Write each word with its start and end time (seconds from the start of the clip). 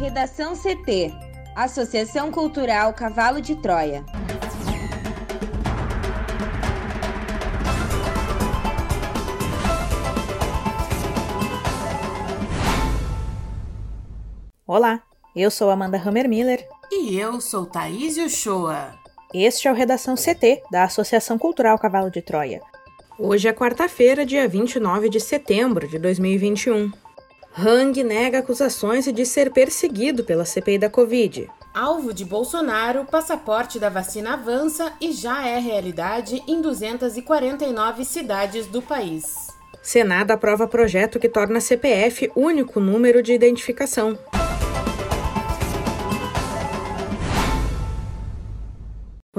Redação 0.00 0.54
CT 0.56 1.12
Associação 1.54 2.30
Cultural 2.32 2.94
Cavalo 2.94 3.38
de 3.38 3.54
Troia. 3.54 4.02
Olá, 14.66 15.02
eu 15.36 15.50
sou 15.50 15.68
Amanda 15.68 15.98
Hammermiller. 15.98 16.66
E 16.90 17.18
eu 17.18 17.38
sou 17.38 17.66
Thaís 17.66 18.16
Uchoa. 18.16 18.94
Este 19.34 19.68
é 19.68 19.70
o 19.70 19.74
Redação 19.74 20.14
CT, 20.14 20.62
da 20.72 20.84
Associação 20.84 21.36
Cultural 21.36 21.78
Cavalo 21.78 22.10
de 22.10 22.22
Troia. 22.22 22.62
Hoje 23.18 23.48
é 23.48 23.52
quarta-feira, 23.52 24.24
dia 24.24 24.48
29 24.48 25.10
de 25.10 25.20
setembro 25.20 25.86
de 25.86 25.98
2021. 25.98 26.90
Hang 27.56 28.02
nega 28.04 28.38
acusações 28.38 29.04
de 29.12 29.26
ser 29.26 29.50
perseguido 29.50 30.24
pela 30.24 30.44
CPI 30.44 30.78
da 30.78 30.88
Covid. 30.88 31.50
Alvo 31.74 32.14
de 32.14 32.24
Bolsonaro, 32.24 33.04
passaporte 33.04 33.78
da 33.78 33.88
vacina 33.88 34.34
avança 34.34 34.92
e 35.00 35.12
já 35.12 35.46
é 35.46 35.58
realidade 35.58 36.42
em 36.46 36.60
249 36.60 38.04
cidades 38.04 38.66
do 38.66 38.80
país. 38.80 39.48
Senado 39.82 40.30
aprova 40.30 40.68
projeto 40.68 41.18
que 41.18 41.28
torna 41.28 41.60
CPF 41.60 42.30
único 42.36 42.80
número 42.80 43.22
de 43.22 43.32
identificação. 43.32 44.18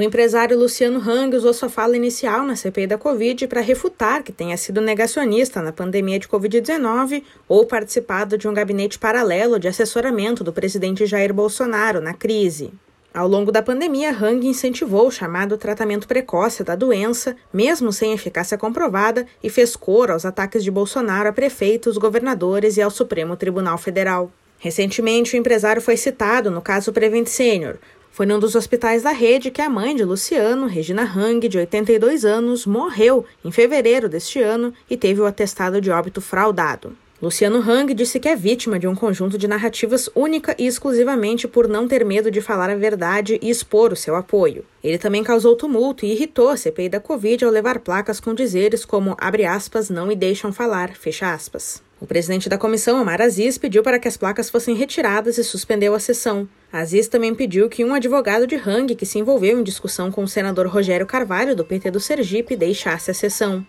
O 0.02 0.04
empresário 0.04 0.58
Luciano 0.58 1.00
Hang 1.00 1.38
usou 1.38 1.54
sua 1.54 1.70
fala 1.70 1.96
inicial 1.96 2.44
na 2.44 2.56
CPI 2.56 2.88
da 2.88 2.98
Covid 2.98 3.46
para 3.46 3.62
refutar 3.62 4.24
que 4.24 4.32
tenha 4.32 4.58
sido 4.58 4.82
negacionista 4.82 5.62
na 5.62 5.72
pandemia 5.72 6.18
de 6.18 6.28
Covid-19 6.28 7.22
ou 7.48 7.68
participado 7.68 8.36
de 8.36 8.48
um 8.48 8.54
gabinete 8.56 8.98
paralelo 8.98 9.60
de 9.60 9.68
assessoramento 9.68 10.44
do 10.44 10.52
presidente 10.52 11.06
Jair 11.06 11.32
Bolsonaro 11.32 12.02
na 12.02 12.16
crise. 12.16 12.74
Ao 13.14 13.28
longo 13.28 13.52
da 13.52 13.62
pandemia, 13.62 14.10
Hang 14.10 14.48
incentivou 14.48 15.06
o 15.06 15.12
chamado 15.12 15.56
tratamento 15.56 16.08
precoce 16.08 16.64
da 16.64 16.74
doença, 16.74 17.36
mesmo 17.54 17.94
sem 17.94 18.12
eficácia 18.12 18.58
comprovada, 18.58 19.28
e 19.44 19.52
fez 19.52 19.76
cor 19.76 20.10
aos 20.10 20.26
ataques 20.26 20.64
de 20.64 20.72
Bolsonaro 20.72 21.30
a 21.30 21.32
prefeitos, 21.32 22.00
governadores 22.00 22.76
e 22.76 22.82
ao 22.82 22.90
Supremo 22.90 23.36
Tribunal 23.36 23.78
Federal. 23.78 24.32
Recentemente, 24.58 25.36
o 25.36 25.38
empresário 25.38 25.82
foi 25.82 25.96
citado 25.96 26.50
no 26.50 26.62
caso 26.62 26.92
Prevent 26.92 27.28
Senior, 27.28 27.78
foi 28.12 28.26
num 28.26 28.40
dos 28.40 28.56
hospitais 28.56 29.04
da 29.04 29.12
rede 29.12 29.50
que 29.50 29.62
a 29.62 29.70
mãe 29.70 29.96
de 29.96 30.04
Luciano, 30.04 30.68
Regina 30.68 31.04
Hang, 31.04 31.48
de 31.48 31.58
82 31.58 32.26
anos, 32.26 32.66
morreu 32.66 33.26
em 33.44 33.52
fevereiro 33.52 34.10
deste 34.10 34.42
ano 34.42 34.74
e 34.90 34.98
teve 34.98 35.22
o 35.22 35.26
atestado 35.26 35.80
de 35.80 35.90
óbito 35.90 36.20
fraudado. 36.20 36.96
Luciano 37.22 37.60
Hang 37.60 37.94
disse 37.94 38.20
que 38.20 38.28
é 38.28 38.36
vítima 38.36 38.80
de 38.80 38.88
um 38.88 38.96
conjunto 38.96 39.38
de 39.38 39.48
narrativas 39.48 40.10
única 40.16 40.56
e 40.58 40.66
exclusivamente 40.66 41.48
por 41.48 41.68
não 41.68 41.88
ter 41.88 42.04
medo 42.04 42.32
de 42.32 42.42
falar 42.42 42.70
a 42.70 42.76
verdade 42.76 43.40
e 43.42 43.50
expor 43.50 43.94
o 43.94 43.96
seu 43.96 44.16
apoio. 44.16 44.66
Ele 44.84 44.98
também 44.98 45.24
causou 45.24 45.56
tumulto 45.56 46.04
e 46.04 46.12
irritou 46.12 46.50
a 46.50 46.58
CPI 46.58 46.90
da 46.90 47.00
Covid 47.00 47.46
ao 47.46 47.52
levar 47.52 47.80
placas 47.80 48.20
com 48.20 48.34
dizeres 48.34 48.84
como 48.84 49.16
abre 49.20 49.46
aspas, 49.46 49.90
não 49.90 50.08
me 50.08 50.16
deixam 50.16 50.52
falar, 50.52 50.96
fecha 50.96 51.32
aspas. 51.32 51.82
O 52.02 52.08
presidente 52.08 52.50
da 52.50 52.58
comissão, 52.58 53.00
Omar 53.00 53.22
Aziz, 53.22 53.60
pediu 53.60 53.84
para 53.84 54.00
que 54.00 54.08
as 54.08 54.18
placas 54.18 54.50
fossem 54.50 54.74
retiradas 54.74 55.38
e 55.38 55.44
suspendeu 55.44 55.94
a 55.94 56.00
sessão. 56.00 56.50
Aziz 56.74 57.08
também 57.08 57.36
pediu 57.36 57.70
que 57.70 57.86
um 57.86 57.94
advogado 57.94 58.48
de 58.48 58.56
Hang 58.56 58.96
que 58.96 59.06
se 59.06 59.20
envolveu 59.20 59.60
em 59.60 59.64
discussão 59.64 60.12
com 60.12 60.24
o 60.24 60.28
senador 60.28 60.66
Rogério 60.66 61.06
Carvalho, 61.06 61.56
do 61.56 61.64
PT 61.64 61.92
do 61.92 62.00
Sergipe, 62.00 62.56
deixasse 62.56 63.12
a 63.12 63.14
sessão. 63.14 63.64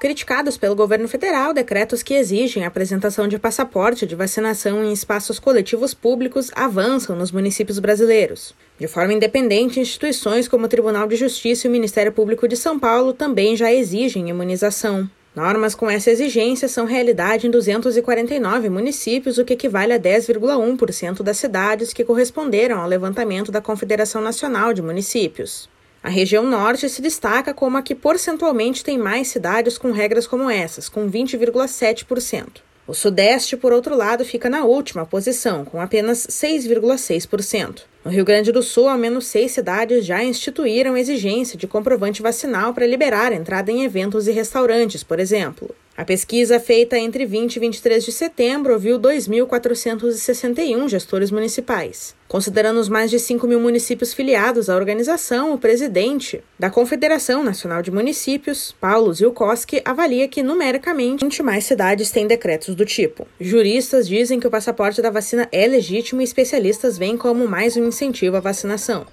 Criticados 0.00 0.56
pelo 0.56 0.74
governo 0.74 1.06
federal, 1.06 1.52
decretos 1.52 2.02
que 2.02 2.14
exigem 2.14 2.64
a 2.64 2.68
apresentação 2.68 3.28
de 3.28 3.38
passaporte 3.38 4.06
de 4.06 4.16
vacinação 4.16 4.82
em 4.82 4.92
espaços 4.92 5.38
coletivos 5.38 5.92
públicos 5.92 6.50
avançam 6.56 7.14
nos 7.14 7.30
municípios 7.30 7.78
brasileiros. 7.78 8.54
De 8.78 8.88
forma 8.88 9.12
independente, 9.12 9.78
instituições 9.78 10.48
como 10.48 10.64
o 10.64 10.68
Tribunal 10.68 11.06
de 11.06 11.16
Justiça 11.16 11.66
e 11.66 11.68
o 11.68 11.72
Ministério 11.72 12.12
Público 12.12 12.48
de 12.48 12.56
São 12.56 12.80
Paulo 12.80 13.12
também 13.12 13.54
já 13.54 13.70
exigem 13.70 14.30
imunização. 14.30 15.08
Normas 15.34 15.74
com 15.74 15.88
essa 15.88 16.10
exigência 16.10 16.68
são 16.68 16.84
realidade 16.84 17.46
em 17.46 17.50
249 17.50 18.68
municípios, 18.68 19.38
o 19.38 19.44
que 19.44 19.54
equivale 19.54 19.94
a 19.94 19.98
10,1% 19.98 21.22
das 21.22 21.38
cidades 21.38 21.94
que 21.94 22.04
corresponderam 22.04 22.78
ao 22.78 22.86
levantamento 22.86 23.50
da 23.50 23.62
Confederação 23.62 24.20
Nacional 24.20 24.74
de 24.74 24.82
Municípios. 24.82 25.70
A 26.02 26.10
região 26.10 26.44
norte 26.44 26.86
se 26.88 27.00
destaca 27.00 27.54
como 27.54 27.78
a 27.78 27.82
que 27.82 27.94
percentualmente 27.94 28.84
tem 28.84 28.98
mais 28.98 29.28
cidades 29.28 29.78
com 29.78 29.90
regras 29.90 30.26
como 30.26 30.50
essas, 30.50 30.88
com 30.88 31.10
20,7%. 31.10 32.60
O 32.86 32.92
Sudeste, 32.92 33.56
por 33.56 33.72
outro 33.72 33.96
lado, 33.96 34.24
fica 34.26 34.50
na 34.50 34.64
última 34.64 35.06
posição, 35.06 35.64
com 35.64 35.80
apenas 35.80 36.26
6,6%. 36.26 37.84
No 38.04 38.10
Rio 38.10 38.24
Grande 38.24 38.50
do 38.50 38.62
Sul, 38.62 38.88
ao 38.88 38.98
menos 38.98 39.26
seis 39.26 39.52
cidades 39.52 40.04
já 40.04 40.24
instituíram 40.24 40.96
exigência 40.96 41.56
de 41.56 41.68
comprovante 41.68 42.20
vacinal 42.20 42.74
para 42.74 42.86
liberar 42.86 43.32
entrada 43.32 43.70
em 43.70 43.84
eventos 43.84 44.26
e 44.26 44.32
restaurantes, 44.32 45.04
por 45.04 45.20
exemplo. 45.20 45.72
A 45.94 46.06
pesquisa 46.06 46.58
feita 46.58 46.98
entre 46.98 47.26
20 47.26 47.56
e 47.56 47.60
23 47.60 48.02
de 48.02 48.12
setembro 48.12 48.72
ouviu 48.72 48.98
2.461 48.98 50.88
gestores 50.88 51.30
municipais. 51.30 52.14
Considerando 52.26 52.80
os 52.80 52.88
mais 52.88 53.10
de 53.10 53.18
5 53.18 53.46
mil 53.46 53.60
municípios 53.60 54.14
filiados 54.14 54.70
à 54.70 54.76
organização, 54.76 55.52
o 55.52 55.58
presidente 55.58 56.42
da 56.58 56.70
Confederação 56.70 57.44
Nacional 57.44 57.82
de 57.82 57.90
Municípios, 57.90 58.74
Paulo 58.80 59.12
Zilkowski, 59.12 59.82
avalia 59.84 60.26
que, 60.26 60.42
numericamente, 60.42 61.42
mais 61.42 61.64
cidades 61.64 62.10
têm 62.10 62.26
decretos 62.26 62.74
do 62.74 62.86
tipo. 62.86 63.26
Juristas 63.38 64.08
dizem 64.08 64.40
que 64.40 64.46
o 64.46 64.50
passaporte 64.50 65.02
da 65.02 65.10
vacina 65.10 65.46
é 65.52 65.66
legítimo 65.66 66.22
e 66.22 66.24
especialistas 66.24 66.96
veem 66.96 67.18
como 67.18 67.46
mais 67.46 67.76
um 67.76 67.86
incentivo 67.86 68.38
à 68.38 68.40
vacinação. 68.40 69.06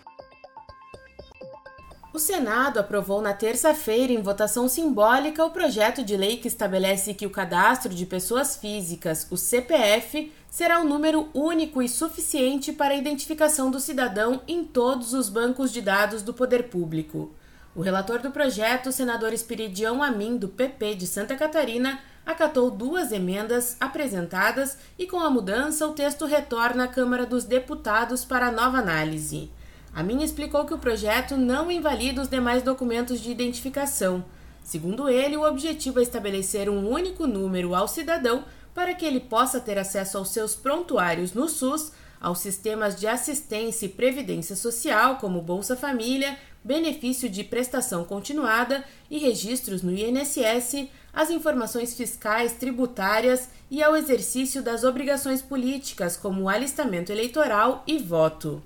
O 2.20 2.22
Senado 2.22 2.82
aprovou 2.82 3.22
na 3.22 3.34
terça-feira, 3.34 4.12
em 4.12 4.22
votação 4.22 4.68
simbólica, 4.68 5.46
o 5.46 5.52
projeto 5.52 6.04
de 6.04 6.18
lei 6.18 6.36
que 6.36 6.50
estabelece 6.50 7.14
que 7.14 7.26
o 7.26 7.30
cadastro 7.30 7.96
de 7.96 8.06
pessoas 8.06 8.58
físicas, 8.58 9.26
o 9.32 9.38
CPF, 9.38 10.30
será 10.50 10.82
o 10.82 10.84
um 10.84 10.90
número 10.90 11.30
único 11.34 11.82
e 11.82 11.88
suficiente 11.88 12.74
para 12.74 12.94
a 12.94 12.98
identificação 12.98 13.72
do 13.72 13.80
cidadão 13.80 14.42
em 14.50 14.66
todos 14.66 15.14
os 15.14 15.30
bancos 15.30 15.72
de 15.72 15.82
dados 15.82 16.22
do 16.22 16.34
poder 16.34 16.64
público. 16.64 17.34
O 17.74 17.82
relator 17.82 18.20
do 18.20 18.32
projeto, 18.32 18.90
o 18.90 18.92
senador 18.92 19.32
Espiridião 19.32 20.04
Amin, 20.04 20.36
do 20.36 20.50
PP 20.50 20.96
de 20.96 21.08
Santa 21.08 21.38
Catarina, 21.38 22.02
acatou 22.26 22.70
duas 22.70 23.14
emendas 23.14 23.78
apresentadas 23.80 24.78
e, 24.98 25.08
com 25.08 25.22
a 25.22 25.30
mudança, 25.30 25.88
o 25.88 25.94
texto 25.94 26.26
retorna 26.26 26.84
à 26.84 26.88
Câmara 26.90 27.26
dos 27.26 27.46
Deputados 27.46 28.26
para 28.26 28.52
nova 28.52 28.80
análise. 28.80 29.50
A 29.94 30.04
minha 30.04 30.24
explicou 30.24 30.66
que 30.66 30.74
o 30.74 30.78
projeto 30.78 31.36
não 31.36 31.72
invalida 31.72 32.22
os 32.22 32.28
demais 32.28 32.64
documentos 32.64 33.20
de 33.20 33.32
identificação. 33.32 34.24
Segundo 34.64 35.10
ele, 35.10 35.36
o 35.36 35.48
objetivo 35.48 36.00
é 36.00 36.04
estabelecer 36.04 36.70
um 36.70 36.88
único 36.88 37.26
número 37.26 37.74
ao 37.74 37.88
cidadão 37.88 38.44
para 38.74 38.94
que 38.94 39.06
ele 39.06 39.20
possa 39.20 39.60
ter 39.60 39.78
acesso 39.78 40.18
aos 40.18 40.30
seus 40.30 40.56
prontuários 40.56 41.34
no 41.34 41.50
SUS, 41.50 41.92
aos 42.22 42.40
sistemas 42.40 42.96
de 42.96 43.08
assistência 43.08 43.86
e 43.86 43.90
previdência 43.90 44.56
social, 44.56 45.18
como 45.18 45.42
Bolsa 45.42 45.76
Família, 45.76 46.38
benefício 46.64 47.30
de 47.30 47.44
prestação 47.44 48.04
continuada 48.04 48.84
e 49.10 49.18
registros 49.18 49.82
no 49.82 49.92
INSS, 49.92 50.90
as 51.12 51.30
informações 51.30 51.96
fiscais, 51.96 52.54
tributárias 52.54 53.50
e 53.72 53.82
ao 53.82 53.96
exercício 53.96 54.62
das 54.62 54.84
obrigações 54.84 55.42
políticas, 55.42 56.16
como 56.16 56.48
alistamento 56.48 57.12
eleitoral 57.12 57.84
e 57.88 57.98
voto. 57.98 58.62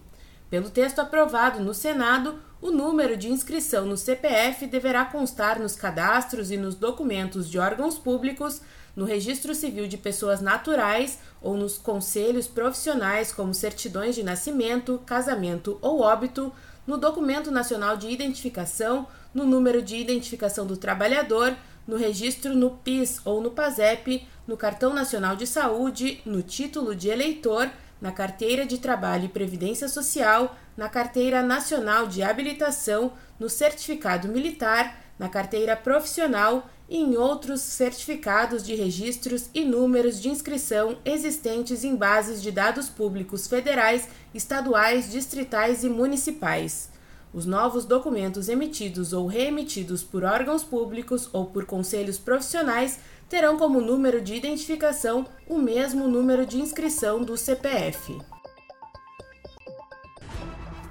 Pelo 0.53 0.69
texto 0.69 0.99
aprovado 0.99 1.63
no 1.63 1.73
Senado, 1.73 2.39
o 2.61 2.69
número 2.69 3.17
de 3.17 3.27
inscrição 3.27 3.87
no 3.87 3.97
CPF 3.97 4.67
deverá 4.67 5.03
constar 5.03 5.59
nos 5.59 5.75
cadastros 5.75 6.51
e 6.51 6.57
nos 6.57 6.75
documentos 6.75 7.49
de 7.49 7.57
órgãos 7.57 7.97
públicos, 7.97 8.61
no 8.95 9.03
registro 9.03 9.55
civil 9.55 9.87
de 9.87 9.97
pessoas 9.97 10.41
naturais 10.41 11.17
ou 11.41 11.57
nos 11.57 11.79
conselhos 11.79 12.45
profissionais, 12.45 13.31
como 13.31 13.51
certidões 13.51 14.13
de 14.13 14.21
nascimento, 14.21 15.01
casamento 15.07 15.79
ou 15.81 16.01
óbito, 16.01 16.53
no 16.85 16.99
documento 16.99 17.49
nacional 17.49 17.97
de 17.97 18.07
identificação, 18.09 19.07
no 19.33 19.47
número 19.47 19.81
de 19.81 19.95
identificação 19.95 20.67
do 20.67 20.77
trabalhador, 20.77 21.55
no 21.87 21.97
registro 21.97 22.55
no 22.55 22.69
PIS 22.69 23.19
ou 23.25 23.41
no 23.41 23.49
PASEP, 23.49 24.27
no 24.47 24.55
cartão 24.55 24.93
nacional 24.93 25.35
de 25.35 25.47
saúde, 25.47 26.21
no 26.23 26.43
título 26.43 26.93
de 26.93 27.09
eleitor 27.09 27.71
na 28.03 28.11
Carteira 28.11 28.65
de 28.65 28.79
Trabalho 28.79 29.23
e 29.23 29.29
Previdência 29.29 29.87
Social, 29.87 30.57
na 30.75 30.89
Carteira 30.89 31.41
Nacional 31.41 32.05
de 32.05 32.21
Habilitação, 32.21 33.13
no 33.39 33.49
Certificado 33.49 34.27
Militar, 34.27 35.01
na 35.17 35.29
Carteira 35.29 35.73
Profissional 35.77 36.69
e 36.89 36.97
em 36.97 37.15
outros 37.15 37.61
certificados 37.61 38.61
de 38.61 38.75
registros 38.75 39.49
e 39.53 39.63
números 39.63 40.21
de 40.21 40.27
inscrição 40.27 40.97
existentes 41.05 41.85
em 41.85 41.95
bases 41.95 42.43
de 42.43 42.51
dados 42.51 42.89
públicos 42.89 43.47
federais, 43.47 44.09
estaduais, 44.33 45.09
distritais 45.09 45.85
e 45.85 45.89
municipais. 45.89 46.92
Os 47.33 47.47
novos 47.47 47.83
documentos 47.83 48.47
emitidos 48.47 49.11
ou 49.11 49.25
reemitidos 49.25 50.03
por 50.03 50.23
órgãos 50.23 50.63
públicos 50.63 51.27
ou 51.33 51.45
por 51.45 51.65
conselhos 51.65 52.19
profissionais 52.19 52.99
terão 53.27 53.57
como 53.57 53.81
número 53.81 54.21
de 54.21 54.35
identificação 54.35 55.25
o 55.49 55.57
mesmo 55.57 56.07
número 56.07 56.45
de 56.45 56.59
inscrição 56.59 57.23
do 57.23 57.35
CPF. 57.35 58.15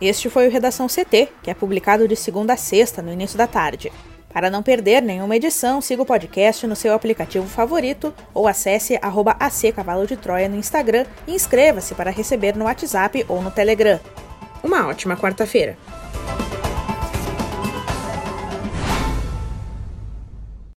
Este 0.00 0.28
foi 0.28 0.48
o 0.48 0.50
Redação 0.50 0.88
CT, 0.88 1.28
que 1.44 1.50
é 1.50 1.54
publicado 1.54 2.08
de 2.08 2.16
segunda 2.16 2.54
a 2.54 2.56
sexta, 2.56 3.00
no 3.00 3.12
início 3.12 3.38
da 3.38 3.46
tarde. 3.46 3.92
Para 4.32 4.50
não 4.50 4.64
perder 4.64 5.00
nenhuma 5.00 5.36
edição, 5.36 5.80
siga 5.80 6.02
o 6.02 6.06
podcast 6.06 6.66
no 6.66 6.74
seu 6.74 6.92
aplicativo 6.92 7.46
favorito 7.46 8.12
ou 8.34 8.48
acesse 8.48 8.98
arroba 9.00 9.36
Cavalo 9.76 10.08
de 10.08 10.16
Troia 10.16 10.48
no 10.48 10.56
Instagram 10.56 11.06
e 11.24 11.34
inscreva-se 11.34 11.94
para 11.94 12.10
receber 12.10 12.56
no 12.56 12.64
WhatsApp 12.64 13.24
ou 13.28 13.40
no 13.40 13.52
Telegram. 13.52 14.00
Uma 14.64 14.88
ótima 14.88 15.16
quarta-feira! 15.16 15.76